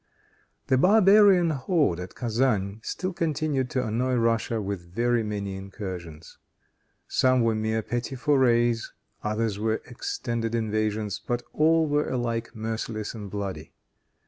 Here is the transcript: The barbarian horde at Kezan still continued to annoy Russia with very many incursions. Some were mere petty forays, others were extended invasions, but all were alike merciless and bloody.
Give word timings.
The 0.65 0.79
barbarian 0.79 1.51
horde 1.51 1.99
at 1.99 2.15
Kezan 2.15 2.79
still 2.83 3.13
continued 3.13 3.69
to 3.69 3.85
annoy 3.85 4.15
Russia 4.15 4.59
with 4.59 4.91
very 4.91 5.21
many 5.21 5.55
incursions. 5.55 6.39
Some 7.07 7.41
were 7.43 7.53
mere 7.53 7.83
petty 7.83 8.15
forays, 8.15 8.93
others 9.21 9.59
were 9.59 9.79
extended 9.85 10.55
invasions, 10.55 11.19
but 11.23 11.43
all 11.53 11.85
were 11.87 12.09
alike 12.09 12.55
merciless 12.55 13.13
and 13.13 13.29
bloody. 13.29 13.73